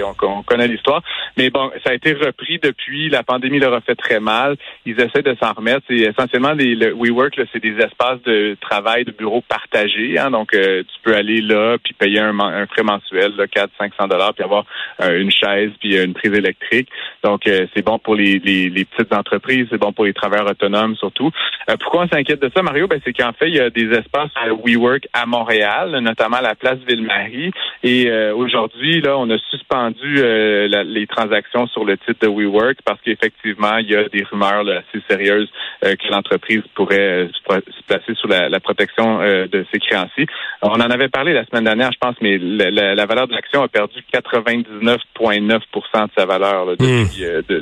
on, 0.03 0.27
on 0.27 0.43
connaît 0.43 0.67
l'histoire. 0.67 1.01
Mais 1.37 1.49
bon, 1.49 1.71
ça 1.85 1.91
a 1.91 1.93
été 1.93 2.11
repris 2.11 2.59
depuis 2.61 2.88
puis 2.89 3.09
La 3.09 3.21
pandémie 3.21 3.59
leur 3.59 3.73
a 3.73 3.81
fait 3.81 3.95
très 3.95 4.19
mal. 4.19 4.55
Ils 4.85 4.99
essaient 4.99 5.21
de 5.21 5.35
s'en 5.41 5.53
remettre. 5.53 5.81
C'est 5.87 5.97
essentiellement 6.11 6.53
les 6.53 6.73
le 6.73 6.93
WeWork, 6.93 7.39
c'est 7.53 7.61
des 7.61 7.77
espaces 7.77 8.21
de 8.25 8.57
travail, 8.61 9.05
de 9.05 9.11
bureaux 9.11 9.43
partagés. 9.47 10.17
Hein. 10.17 10.31
donc, 10.31 10.53
euh, 10.53 10.81
tu 10.83 10.99
peux 11.03 11.15
aller 11.15 11.41
là 11.41 11.77
puis 11.83 11.93
payer 11.93 12.19
un, 12.19 12.37
un 12.39 12.65
frais 12.67 12.83
mensuel, 12.83 13.33
là, 13.37 13.47
4 13.47 13.69
500 13.77 14.07
dollars, 14.07 14.33
puis 14.33 14.43
avoir 14.43 14.65
euh, 15.01 15.19
une 15.19 15.31
chaise 15.31 15.71
puis 15.79 16.01
une 16.01 16.13
prise 16.13 16.33
électrique. 16.33 16.89
Donc, 17.23 17.45
euh, 17.47 17.67
c'est 17.75 17.85
bon 17.85 17.99
pour 17.99 18.15
les, 18.15 18.39
les, 18.39 18.69
les, 18.69 18.85
petites 18.85 19.13
entreprises, 19.13 19.67
c'est 19.69 19.77
bon 19.77 19.93
pour 19.93 20.05
les 20.05 20.13
travailleurs 20.13 20.49
autonomes 20.49 20.95
surtout. 20.95 21.31
pourquoi 21.79 22.05
on 22.05 22.07
s'inquiète 22.07 22.41
de 22.41 22.49
ça, 22.55 22.63
Mario? 22.63 22.87
Ben, 22.87 22.99
c'est 23.05 23.13
qu'en 23.13 23.33
fait, 23.33 23.49
il 23.49 23.55
y 23.55 23.59
a 23.59 23.69
des 23.69 23.89
espaces 23.91 24.31
à 24.35 24.51
WeWork 24.53 25.07
à 25.13 25.25
Montréal, 25.25 25.99
notamment 26.01 26.37
à 26.37 26.41
la 26.41 26.55
place 26.55 26.79
Ville-Marie. 26.87 27.51
Et 27.83 28.11
aujourd'hui, 28.31 29.01
là, 29.01 29.17
on 29.17 29.29
a 29.29 29.37
suspendu 29.49 30.15
les 30.15 31.07
transactions 31.07 31.67
sur 31.67 31.85
le 31.85 31.97
titre 31.97 32.19
de 32.21 32.27
WeWork 32.27 32.78
parce 32.85 32.99
qu'effectivement, 33.01 33.77
il 33.77 33.89
y 33.89 33.95
a 33.95 34.07
des 34.09 34.23
rumeurs 34.23 34.65
assez 34.67 35.03
sérieuses 35.09 35.49
euh, 35.83 35.95
que 35.95 36.07
l'entreprise 36.11 36.61
pourrait 36.75 37.25
euh, 37.25 37.27
se 37.27 37.83
placer 37.87 38.13
sous 38.15 38.27
la, 38.27 38.59
protection 38.59 39.21
euh, 39.21 39.47
de 39.47 39.65
ses 39.71 39.79
créanciers. 39.79 40.27
On 40.61 40.69
en 40.69 40.89
avait 40.89 41.09
parlé 41.09 41.33
la 41.33 41.45
semaine 41.45 41.63
dernière, 41.63 41.91
je 41.91 41.97
pense, 41.99 42.15
mais 42.21 42.37
la, 42.37 43.05
valeur 43.05 43.27
de 43.27 43.33
l'action 43.33 43.63
a 43.63 43.67
perdu 43.67 44.03
99,9% 44.13 46.05
de 46.05 46.11
sa 46.17 46.25
valeur 46.25 46.65
hmm. 46.67 47.05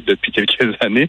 depuis, 0.05 0.31
quelques 0.31 0.75
années. 0.81 1.07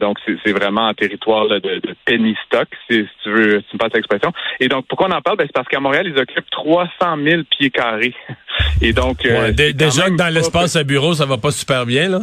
donc, 0.00 0.18
c'est 0.44 0.52
vraiment 0.52 0.88
un 0.88 0.94
territoire 0.94 1.48
de, 1.48 1.80
penny 2.04 2.36
stock, 2.46 2.68
si, 2.90 3.06
tu 3.22 3.30
veux, 3.30 3.60
si 3.60 3.66
tu 3.70 3.76
me 3.76 3.78
passes 3.78 3.94
l'expression. 3.94 4.32
Et 4.58 4.68
donc, 4.68 4.86
pourquoi 4.88 5.08
on 5.08 5.12
en 5.12 5.22
parle? 5.22 5.38
Ben, 5.38 5.46
c'est 5.46 5.54
parce 5.54 5.68
qu'à 5.68 5.80
Montréal, 5.80 6.06
ils 6.06 6.18
occupent 6.18 6.50
300 6.50 6.90
000 7.24 7.42
pieds 7.50 7.70
carrés. 7.70 8.14
Et 8.82 8.92
donc, 8.92 9.22
déjà 9.22 10.10
que 10.10 10.16
dans 10.16 10.32
l'espace 10.32 10.76
à 10.76 10.84
bureau, 10.84 11.14
ça 11.14 11.26
va 11.26 11.38
pas 11.38 11.50
super 11.50 11.86
bien, 11.86 12.08
là? 12.08 12.20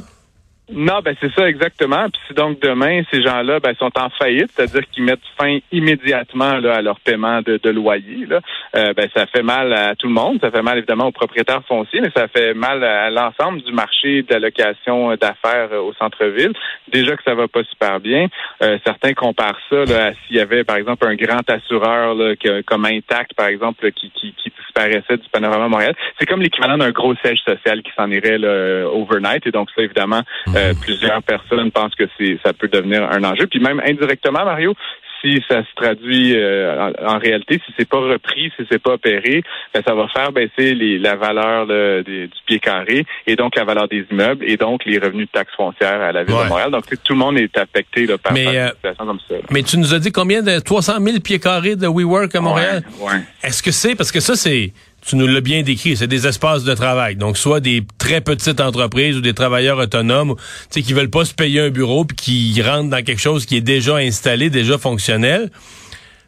Non, 0.69 1.00
ben 1.03 1.15
c'est 1.21 1.31
ça 1.31 1.47
exactement. 1.47 2.09
Puis 2.09 2.21
si 2.27 2.33
donc 2.33 2.59
demain 2.59 3.01
ces 3.09 3.21
gens-là 3.21 3.62
ben, 3.62 3.74
sont 3.79 3.91
en 3.97 4.09
faillite, 4.09 4.51
c'est-à-dire 4.53 4.81
qu'ils 4.89 5.05
mettent 5.05 5.19
fin 5.39 5.59
immédiatement 5.71 6.57
là, 6.57 6.75
à 6.75 6.81
leur 6.81 7.00
paiement 7.00 7.41
de, 7.41 7.69
loyer, 7.69 8.25
là, 8.25 8.41
euh, 8.75 8.93
ben 8.93 9.07
ça 9.15 9.25
fait 9.27 9.43
mal 9.43 9.71
à 9.71 9.95
tout 9.95 10.07
le 10.07 10.13
monde. 10.13 10.39
Ça 10.41 10.51
fait 10.51 10.62
mal 10.62 10.77
évidemment 10.77 11.07
aux 11.07 11.12
propriétaires 11.12 11.63
fonciers, 11.65 12.01
mais 12.01 12.12
ça 12.13 12.27
fait 12.27 12.53
mal 12.53 12.83
à 12.83 13.09
l'ensemble 13.09 13.62
du 13.62 13.71
marché 13.71 14.24
de 14.24 14.36
location 14.36 15.15
d'affaires 15.15 15.71
au 15.71 15.93
centre-ville. 15.93 16.51
Déjà 16.91 17.15
que 17.15 17.24
ça 17.24 17.33
va 17.33 17.47
pas 17.47 17.63
super 17.63 18.01
bien. 18.01 18.27
Euh, 18.62 18.77
certains 18.86 19.13
comparent 19.13 19.59
ça 19.69 19.86
là, 19.86 20.07
à 20.07 20.13
s'il 20.13 20.36
y 20.36 20.41
avait 20.41 20.65
par 20.65 20.75
exemple 20.75 21.07
un 21.07 21.15
grand 21.15 21.50
assureur 21.50 22.13
là, 22.13 22.33
comme 22.65 22.86
Intact 22.86 23.36
par 23.36 23.47
exemple 23.47 23.89
qui, 23.93 24.12
qui, 24.12 24.33
qui 24.33 24.51
disparaissait 24.59 25.15
du 25.15 25.29
panorama 25.31 25.69
Montréal. 25.69 25.95
C'est 26.19 26.25
comme 26.25 26.41
l'équivalent 26.41 26.77
d'un 26.77 26.91
gros 26.91 27.15
siège 27.24 27.39
social 27.47 27.81
qui 27.83 27.91
s'en 27.95 28.12
irait 28.12 28.38
là, 28.38 28.86
overnight. 28.91 29.47
Et 29.47 29.51
donc 29.51 29.69
ça 29.74 29.81
évidemment. 29.81 30.24
Euh, 30.57 30.73
plusieurs 30.81 31.21
personnes 31.23 31.71
pensent 31.71 31.95
que 31.95 32.05
c'est 32.17 32.39
ça 32.43 32.53
peut 32.53 32.67
devenir 32.67 33.03
un 33.03 33.23
enjeu. 33.23 33.47
Puis 33.47 33.59
même 33.59 33.81
indirectement, 33.85 34.43
Mario, 34.43 34.73
si 35.21 35.41
ça 35.49 35.61
se 35.61 35.75
traduit 35.75 36.35
euh, 36.35 36.91
en, 37.05 37.17
réalité, 37.17 37.59
si 37.65 37.73
c'est 37.77 37.87
pas 37.87 37.99
repris, 37.99 38.51
si 38.57 38.65
c'est 38.69 38.81
pas 38.81 38.93
opéré, 38.93 39.43
ben, 39.73 39.81
ça 39.85 39.93
va 39.93 40.07
faire 40.09 40.31
baisser 40.31 40.73
les, 40.73 40.99
la 40.99 41.15
valeur 41.15 41.65
du 41.67 42.29
pied 42.45 42.59
carré 42.59 43.05
et 43.25 43.35
donc 43.35 43.55
la 43.55 43.63
valeur 43.63 43.87
des 43.87 44.05
immeubles 44.11 44.45
et 44.47 44.57
donc 44.57 44.85
les 44.85 44.99
revenus 44.99 45.27
de 45.27 45.31
taxes 45.31 45.53
foncières 45.55 46.01
à 46.01 46.11
la 46.11 46.23
ville 46.23 46.35
de 46.35 46.49
Montréal. 46.49 46.71
Donc 46.71 46.85
tout 47.03 47.13
le 47.13 47.19
monde 47.19 47.37
est 47.37 47.57
affecté 47.57 48.05
là, 48.05 48.17
par, 48.17 48.33
mais, 48.33 48.47
euh, 48.47 48.69
situation 48.69 49.05
comme 49.05 49.19
ça. 49.27 49.35
Mais 49.51 49.63
tu 49.63 49.77
nous 49.77 49.93
as 49.93 49.99
dit 49.99 50.11
combien 50.11 50.41
de 50.41 50.59
300 50.59 50.93
000 51.01 51.19
pieds 51.19 51.39
carrés 51.39 51.75
de 51.75 51.87
WeWork 51.87 52.33
à 52.35 52.41
Montréal? 52.41 52.83
Ouais, 52.99 53.21
Est-ce 53.43 53.63
que 53.63 53.71
c'est 53.71 53.95
parce 53.95 54.11
que 54.11 54.19
ça 54.19 54.35
c'est 54.35 54.71
tu 55.07 55.15
nous 55.15 55.25
l'as 55.25 55.41
bien 55.41 55.63
décrit, 55.63 55.95
c'est 55.95 56.07
des 56.07 56.27
espaces 56.27 56.65
de 56.65 56.73
travail. 56.73 57.15
Donc, 57.15 57.37
soit 57.37 57.61
des 57.61 57.83
très 57.97 58.19
petites 58.19 58.59
entreprises 58.59 59.15
ou 59.15 59.21
des 59.21 59.33
travailleurs 59.33 59.79
autonomes, 59.79 60.35
qui 60.69 60.93
veulent 60.93 61.09
pas 61.09 61.23
se 61.23 61.33
payer 61.33 61.61
un 61.61 61.69
bureau 61.69 62.03
puis 62.03 62.17
qui 62.53 62.61
rentrent 62.61 62.89
dans 62.89 63.03
quelque 63.03 63.21
chose 63.21 63.45
qui 63.45 63.55
est 63.55 63.61
déjà 63.61 63.95
installé, 63.95 64.49
déjà 64.49 64.77
fonctionnel. 64.77 65.49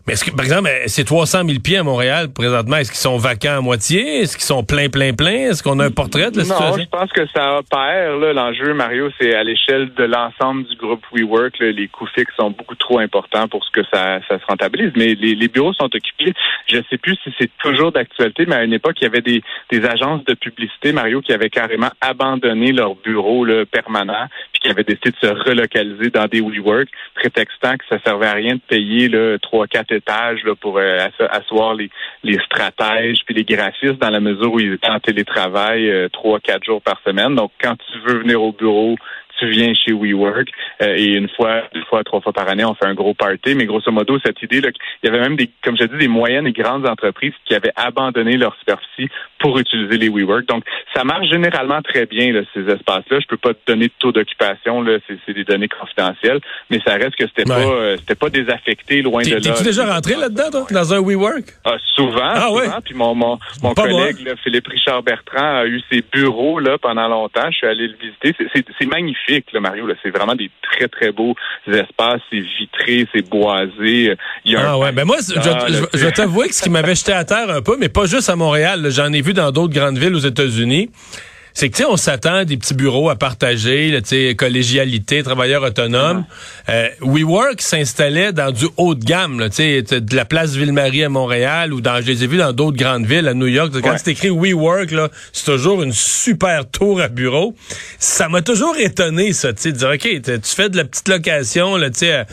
Mais 0.10 0.13
est-ce 0.13 0.25
que, 0.25 0.36
par 0.36 0.44
exemple, 0.44 0.68
ces 0.88 1.06
300 1.06 1.46
000 1.46 1.60
pieds 1.60 1.78
à 1.78 1.84
Montréal, 1.84 2.34
présentement, 2.34 2.78
est-ce 2.78 2.89
qu'ils 2.89 2.98
sont 2.98 3.18
vacants 3.18 3.60
à 3.60 3.62
moitié? 3.62 4.22
Est-ce 4.22 4.38
qu'ils 4.38 4.46
sont 4.48 4.63
plein, 4.63 4.89
plein, 4.89 5.13
plein? 5.13 5.51
Est-ce 5.51 5.62
qu'on 5.62 5.78
a 5.78 5.86
un 5.86 5.92
portrait 5.92 6.32
de 6.32 6.38
la 6.38 6.46
situation? 6.46 6.78
Non, 6.78 6.84
je 6.84 6.89
pense 6.89 7.12
que 7.12 7.28
ça 7.28 7.60
opère. 7.60 8.18
L'enjeu, 8.18 8.74
Mario, 8.74 9.12
c'est 9.22 9.36
à 9.36 9.44
l'échelle 9.44 9.94
de 9.94 10.06
l'ensemble 10.06 10.63
du 10.63 10.75
groupe 10.78 11.04
WeWork. 11.13 11.60
les 11.60 11.88
coûts 11.89 12.08
fixes 12.08 12.34
sont 12.39 12.50
beaucoup 12.50 12.74
trop 12.74 12.98
importants 12.98 13.48
pour 13.48 13.63
ce 13.63 13.70
que 13.70 13.82
ça, 13.94 14.20
ça 14.28 14.39
se 14.39 14.46
rentabilise. 14.48 14.92
Mais 14.96 15.13
les, 15.13 15.36
les 15.36 15.48
bureaux 15.48 15.74
sont 15.74 15.86
occupés. 15.94 16.34
Je 16.66 16.78
ne 16.78 16.84
sais 16.89 16.98
plus 16.98 17.16
si 17.24 17.32
c'est 17.39 17.51
toujours 17.60 17.92
d'actualité, 17.92 18.48
mais 18.48 18.56
à 18.56 18.63
une 18.63 18.74
époque, 18.74 18.96
il 19.01 19.04
y 19.04 19.08
avait 19.08 19.22
des, 19.22 19.44
des 19.72 19.86
agences 19.86 20.25
de 20.25 20.34
publicité, 20.34 20.92
Mario, 20.92 21.22
qui 21.22 21.34
avaient 21.34 21.51
carrément 21.51 21.92
abandonné 22.01 22.72
leurs 22.72 22.96
bureaux 22.96 23.46
là, 23.46 23.63
permanents, 23.68 24.25
puis 24.54 24.62
qui 24.62 24.70
avaient 24.70 24.84
décidé 24.84 25.12
de 25.12 25.28
se 25.28 25.32
relocaliser 25.48 26.10
dans 26.10 26.25
des 26.25 26.42
WeWork, 26.42 26.88
prétextant 27.13 27.78
que 27.78 27.86
ça 27.88 28.00
servait 28.04 28.25
à 28.25 28.34
rien 28.34 28.56
de 28.56 28.62
payer 28.68 29.12
trois, 29.44 29.68
quatre 29.68 29.99
pour 30.60 30.77
euh, 30.77 31.08
asseoir 31.29 31.75
les, 31.75 31.89
les 32.24 32.38
stratèges 32.46 33.20
puis 33.25 33.36
les 33.36 33.44
graphistes 33.44 34.00
dans 34.00 34.10
la 34.10 34.20
mesure 34.20 34.53
où 34.53 34.60
ils 34.60 34.74
étaient 34.74 34.89
en 34.89 35.00
télétravail 35.00 35.89
euh, 35.89 36.10
trois, 36.10 36.39
quatre 36.39 36.63
jours 36.63 36.82
par 36.82 37.00
semaine. 37.06 37.36
Donc, 37.36 37.51
quand 37.62 37.75
tu 37.75 38.00
veux 38.00 38.20
venir 38.20 38.41
au 38.41 38.51
bureau, 38.51 38.96
tu 39.39 39.50
viens 39.50 39.74
chez 39.74 39.93
WeWork 39.93 40.50
euh, 40.81 40.96
et 40.96 41.13
une 41.13 41.29
fois, 41.29 41.63
deux 41.74 41.84
fois, 41.86 42.03
trois 42.03 42.22
fois 42.22 42.34
par 42.34 42.48
année, 42.50 42.65
on 42.65 42.74
fait 42.75 42.86
un 42.86 42.93
gros 42.93 43.13
party. 43.13 43.55
Mais 43.55 43.65
grosso 43.65 43.91
modo, 43.91 44.19
cette 44.24 44.41
idée, 44.41 44.62
là, 44.62 44.69
il 45.01 45.10
y 45.10 45.10
avait 45.10 45.22
même 45.22 45.36
des, 45.36 45.50
comme 45.63 45.77
je 45.77 45.86
dis, 45.86 45.98
des 45.98 46.08
moyennes 46.08 46.48
et 46.48 46.51
grandes 46.51 46.88
entreprises 46.88 47.34
qui 47.46 47.55
avaient 47.55 47.74
abandonné 47.75 48.38
leur 48.38 48.55
superficie 48.58 49.10
pour 49.39 49.58
utiliser 49.58 49.98
les 49.98 50.10
WeWork. 50.10 50.46
Donc, 50.46 50.63
ça 50.93 51.03
marche 51.03 51.29
généralement 51.29 51.81
très 51.81 52.05
bien, 52.05 52.34
là, 52.34 52.41
ces 52.53 52.62
espaces-là. 52.62 53.19
Je 53.19 53.27
peux 53.27 53.38
pas 53.38 53.53
te 53.53 53.60
donner 53.67 53.88
de 53.88 53.93
taux 54.00 54.12
d'occupation, 54.12 54.81
là, 54.81 54.98
c'est 55.08 55.34
des 55.34 55.43
données 55.43 55.69
confidentielles, 55.69 56.39
mais 56.69 56.79
ça 56.86 56.93
reste 56.93 57.15
que 57.15 57.27
c'était 57.27 57.46
pas, 57.46 57.60
euh, 57.60 57.98
c'était 57.98 58.15
pas 58.15 58.29
désaffecté 58.29 59.01
loin 59.01 59.24
de 59.24 59.29
là. 59.29 59.39
T'es-tu 59.39 59.63
déjà 59.63 59.86
rentré 59.86 60.15
là-dedans, 60.15 60.50
toi, 60.51 60.65
dans 60.69 60.93
un 60.93 61.01
WeWork? 61.01 61.46
Ah, 61.63 61.77
souvent, 61.96 62.19
ah, 62.22 62.48
souvent. 62.50 62.81
Puis 62.84 62.96
mon, 62.96 63.15
mon, 63.15 63.39
mon 63.63 63.74
collègue, 63.74 64.25
là, 64.25 64.34
Philippe 64.43 64.67
Richard 64.67 65.03
Bertrand, 65.03 65.60
a 65.60 65.65
eu 65.65 65.81
ses 65.91 66.03
bureaux 66.12 66.60
là 66.60 66.77
pendant 66.77 67.08
longtemps. 67.08 67.50
Je 67.51 67.58
suis 67.58 67.67
allé 67.67 67.88
le 67.88 67.96
visiter. 67.96 68.36
C'est 68.79 68.86
magnifique 68.86 69.28
Mario. 69.59 69.88
C'est 70.03 70.09
vraiment 70.09 70.36
des 70.36 70.50
très, 70.62 70.88
très 70.88 71.12
beaux 71.12 71.36
espaces. 71.67 72.21
C'est 72.29 72.43
vitré, 72.59 73.07
c'est 73.13 73.27
boisé. 73.29 74.15
Il 74.45 74.51
y 74.51 74.55
a 74.55 74.71
ah 74.71 74.77
ouais, 74.77 74.91
ben 74.91 75.05
moi, 75.05 75.17
je, 75.19 75.98
vais 75.98 76.12
t'avouer 76.12 76.48
que 76.48 76.55
ce 76.55 76.62
qui 76.62 76.69
m'avait 76.69 76.95
jeté 76.95 77.13
à 77.13 77.24
terre 77.24 77.50
un 77.50 77.62
peu, 77.62 77.77
mais 77.79 77.89
pas 77.89 78.05
juste 78.05 78.29
à 78.29 78.36
Montréal. 78.36 78.88
J'en 78.89 79.12
ai 79.13 79.21
vu 79.21 79.33
dans 79.33 79.51
d'autres 79.51 79.74
grandes 79.74 79.98
villes 79.98 80.15
aux 80.15 80.19
États-Unis 80.19 80.89
c'est 81.60 81.70
que 81.70 81.75
tu 81.75 81.84
sais 81.84 81.89
on 81.89 81.98
s'attend 81.98 82.36
à 82.36 82.46
des 82.46 82.56
petits 82.56 82.74
bureaux 82.74 83.10
à 83.10 83.18
partager, 83.18 83.92
tu 84.04 84.08
sais 84.08 84.36
collégialité, 84.36 85.24
travailleurs 85.24 85.63
autonomes. 85.63 86.24
Ah. 86.66 86.72
Euh, 86.72 86.89
WeWork 87.01 87.62
s'installait 87.62 88.32
dans 88.32 88.51
du 88.51 88.66
haut 88.78 88.96
de 88.96 89.04
gamme, 89.04 89.46
tu 89.50 89.56
sais 89.56 89.82
de 89.82 90.16
la 90.16 90.24
place 90.24 90.56
Ville-Marie 90.56 91.04
à 91.04 91.10
Montréal 91.10 91.74
ou 91.74 91.82
dans 91.82 92.00
je 92.00 92.08
les 92.08 92.24
ai 92.24 92.28
vus 92.28 92.38
dans 92.38 92.54
d'autres 92.54 92.78
grandes 92.78 93.06
villes 93.06 93.28
à 93.28 93.34
New 93.34 93.48
York. 93.48 93.74
Quand 93.84 93.94
c'est 93.98 94.12
écrit 94.12 94.30
WeWork 94.30 94.92
là, 94.92 95.10
c'est 95.34 95.51
toujours 95.51 95.84
une 95.84 95.92
super 95.92 96.66
tour 96.66 97.01
à 97.01 97.10
bureau. 97.10 97.54
Ça 97.98 98.30
m'a 98.30 98.42
toujours 98.42 98.78
étonné 98.78 99.34
ça, 99.34 99.51
tu 99.51 99.63
sais 99.63 99.74
de 99.74 99.78
dire 99.80 99.89
OK, 99.89 100.22
tu 100.22 100.56
fais 100.56 100.70
de 100.70 100.78
la 100.78 100.86
petite 100.86 101.10
location 101.10 101.75
là, 101.75 101.89
tu 101.89 102.00
sais 102.00 102.25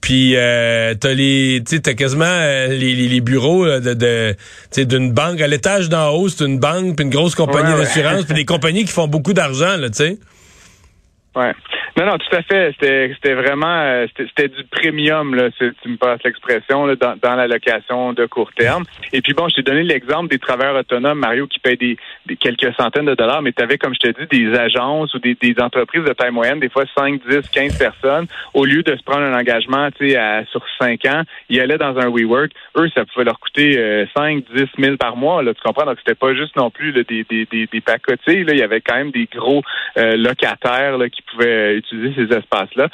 puis 0.00 0.34
euh, 0.36 0.94
t'as 0.94 1.14
les, 1.14 1.62
tu 1.66 1.80
t'as 1.80 1.94
quasiment 1.94 2.24
euh, 2.24 2.68
les, 2.68 2.94
les, 2.94 3.20
bureaux 3.20 3.66
de, 3.66 3.94
de 3.94 4.36
d'une 4.84 5.12
banque 5.12 5.40
à 5.40 5.46
l'étage 5.46 5.88
d'en 5.88 6.10
haut, 6.10 6.28
c'est 6.28 6.44
une 6.44 6.58
banque, 6.58 6.96
puis 6.96 7.04
une 7.04 7.10
grosse 7.10 7.34
compagnie 7.34 7.76
d'assurance, 7.76 8.24
puis 8.24 8.34
des 8.34 8.44
compagnies 8.54 8.84
qui 8.84 8.92
font 8.92 9.08
beaucoup 9.08 9.32
d'argent 9.32 9.76
là, 9.76 9.88
tu 9.88 9.96
sais. 9.96 10.18
Ouais. 11.34 11.52
Non, 11.96 12.04
non, 12.04 12.18
tout 12.18 12.36
à 12.36 12.42
fait. 12.42 12.74
C'était, 12.78 13.32
vraiment, 13.32 13.80
euh, 13.80 14.06
c'était, 14.18 14.48
du 14.48 14.64
premium, 14.64 15.34
là, 15.34 15.48
si 15.56 15.64
tu 15.82 15.88
me 15.88 15.96
passes 15.96 16.22
l'expression, 16.24 16.86
dans, 16.88 17.16
dans 17.16 17.34
la 17.34 17.46
location 17.46 18.12
de 18.12 18.26
court 18.26 18.52
terme. 18.52 18.84
Et 19.14 19.22
puis 19.22 19.32
bon, 19.32 19.48
je 19.48 19.56
t'ai 19.56 19.62
donné 19.62 19.82
l'exemple 19.82 20.28
des 20.28 20.38
travailleurs 20.38 20.76
autonomes, 20.76 21.18
Mario, 21.18 21.46
qui 21.46 21.58
payent 21.58 21.78
des, 21.78 22.36
quelques 22.36 22.74
centaines 22.74 23.06
de 23.06 23.14
dollars, 23.14 23.40
mais 23.40 23.52
tu 23.52 23.62
avais, 23.62 23.78
comme 23.78 23.94
je 23.94 24.00
t'ai 24.00 24.12
dit, 24.12 24.26
des 24.26 24.58
agences 24.58 25.14
ou 25.14 25.18
des, 25.20 25.36
des, 25.40 25.54
entreprises 25.58 26.04
de 26.04 26.12
taille 26.12 26.32
moyenne, 26.32 26.60
des 26.60 26.68
fois 26.68 26.84
5, 26.98 27.22
10, 27.26 27.48
15 27.48 27.78
personnes, 27.78 28.26
au 28.52 28.66
lieu 28.66 28.82
de 28.82 28.94
se 28.94 29.02
prendre 29.02 29.22
un 29.22 29.38
engagement, 29.38 29.88
tu 29.92 30.10
sais, 30.10 30.44
sur 30.50 30.62
5 30.78 31.02
ans, 31.06 31.22
ils 31.48 31.60
allaient 31.60 31.78
dans 31.78 31.96
un 31.96 32.10
WeWork. 32.10 32.50
Eux, 32.76 32.90
ça 32.94 33.06
pouvait 33.06 33.24
leur 33.24 33.40
coûter 33.40 34.06
5, 34.14 34.44
10 34.54 34.66
000 34.78 34.96
par 34.98 35.16
mois, 35.16 35.42
là, 35.42 35.54
tu 35.54 35.62
comprends? 35.62 35.86
Donc, 35.86 35.96
c'était 35.98 36.14
pas 36.14 36.34
juste 36.34 36.56
non 36.56 36.70
plus 36.70 36.92
des, 36.92 37.04
des, 37.04 37.24
des, 37.24 37.66
des 37.66 37.80
pacotiers, 37.80 38.44
là. 38.44 38.52
Il 38.52 38.58
y 38.58 38.62
avait 38.62 38.82
quand 38.82 38.96
même 38.96 39.12
des 39.12 39.28
gros 39.34 39.62
euh, 39.96 40.16
locataires, 40.16 40.98
là, 40.98 41.08
qui 41.08 41.22
pouvaient 41.22 41.80
utiliser 41.86 42.26
ces 42.26 42.36
espaces-là. 42.36 42.88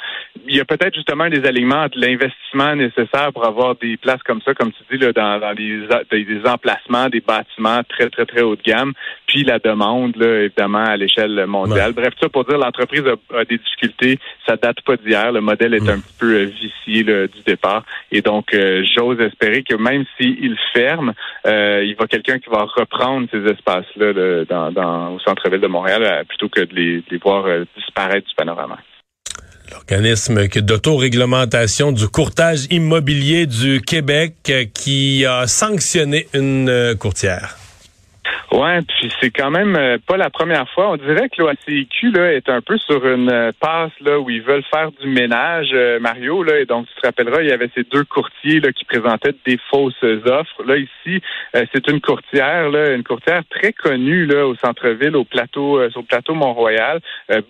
Il 0.47 0.55
y 0.55 0.59
a 0.59 0.65
peut-être 0.65 0.95
justement 0.95 1.29
des 1.29 1.45
alignements 1.45 1.83
entre 1.83 1.97
l'investissement 1.99 2.75
nécessaire 2.75 3.31
pour 3.33 3.45
avoir 3.45 3.75
des 3.75 3.97
places 3.97 4.23
comme 4.23 4.41
ça, 4.41 4.53
comme 4.53 4.71
tu 4.71 4.83
dis, 4.91 5.03
là, 5.03 5.11
dans, 5.11 5.39
dans 5.39 5.53
des, 5.53 5.87
des, 6.11 6.41
emplacements, 6.47 7.09
des 7.09 7.21
bâtiments 7.21 7.81
très, 7.87 8.09
très, 8.09 8.25
très 8.25 8.41
haut 8.41 8.55
de 8.55 8.61
gamme, 8.61 8.93
puis 9.27 9.43
la 9.43 9.59
demande, 9.59 10.15
là, 10.17 10.41
évidemment, 10.41 10.85
à 10.85 10.97
l'échelle 10.97 11.45
mondiale. 11.47 11.93
Bref, 11.93 12.13
ça 12.21 12.29
pour 12.29 12.45
dire 12.45 12.57
l'entreprise 12.57 13.03
a, 13.33 13.45
des 13.45 13.57
difficultés. 13.57 14.19
Ça 14.45 14.55
date 14.57 14.81
pas 14.81 14.97
d'hier. 14.97 15.31
Le 15.31 15.41
modèle 15.41 15.73
est 15.73 15.89
un 15.89 15.99
peu 16.19 16.33
euh, 16.33 16.45
vicié 16.45 17.03
du 17.03 17.41
départ. 17.45 17.83
Et 18.11 18.21
donc, 18.21 18.53
euh, 18.53 18.83
j'ose 18.95 19.19
espérer 19.19 19.63
que 19.63 19.75
même 19.75 20.05
s'il 20.17 20.57
ferme, 20.73 21.13
euh, 21.45 21.83
il 21.85 21.95
va 21.95 22.07
quelqu'un 22.07 22.39
qui 22.39 22.49
va 22.49 22.63
reprendre 22.63 23.27
ces 23.31 23.45
espaces-là 23.45 24.45
dans, 24.45 24.71
dans, 24.71 25.13
au 25.13 25.19
centre-ville 25.19 25.61
de 25.61 25.67
Montréal 25.67 26.25
plutôt 26.27 26.49
que 26.49 26.61
de 26.61 26.75
les, 26.75 26.97
de 26.97 27.05
les 27.11 27.17
voir 27.17 27.45
disparaître 27.75 28.27
du 28.27 28.35
panorama. 28.35 28.77
L'organisme 29.71 30.47
d'autoréglementation 30.47 31.91
du 31.91 32.07
courtage 32.07 32.65
immobilier 32.69 33.45
du 33.45 33.81
Québec 33.81 34.51
qui 34.73 35.25
a 35.25 35.47
sanctionné 35.47 36.27
une 36.33 36.69
euh, 36.69 36.95
courtière. 36.95 37.57
Ouais, 38.53 38.81
puis 38.83 39.11
c'est 39.19 39.31
quand 39.31 39.49
même 39.49 39.75
euh, 39.75 39.97
pas 40.05 40.15
la 40.15 40.29
première 40.29 40.69
fois. 40.69 40.91
On 40.91 40.97
dirait 40.97 41.27
que 41.27 41.41
l'OACIQ 41.41 42.11
là 42.11 42.33
est 42.33 42.49
un 42.49 42.61
peu 42.61 42.77
sur 42.77 43.03
une 43.03 43.31
euh, 43.31 43.51
passe 43.59 43.91
là 43.99 44.19
où 44.19 44.29
ils 44.29 44.43
veulent 44.43 44.63
faire 44.71 44.91
du 44.91 45.07
ménage, 45.07 45.69
euh, 45.73 45.99
Mario 45.99 46.43
là. 46.43 46.59
Et 46.59 46.65
donc 46.65 46.85
tu 46.85 47.01
te 47.01 47.07
rappelleras, 47.07 47.41
il 47.41 47.49
y 47.49 47.51
avait 47.51 47.71
ces 47.73 47.83
deux 47.83 48.03
courtiers 48.03 48.59
là 48.59 48.71
qui 48.71 48.85
présentaient 48.85 49.33
des 49.43 49.57
fausses 49.71 49.95
offres. 50.03 50.63
Là 50.67 50.77
ici, 50.77 51.19
c'est 51.73 51.87
une 51.89 51.99
courtière 51.99 52.69
là, 52.69 52.93
une 52.93 53.03
courtière 53.03 53.41
très 53.49 53.73
connue 53.73 54.27
là 54.27 54.45
au 54.45 54.55
centre-ville, 54.55 55.15
au 55.15 55.23
plateau, 55.23 55.89
sur 55.89 56.01
le 56.01 56.05
plateau 56.05 56.35
Mont-Royal, 56.35 56.99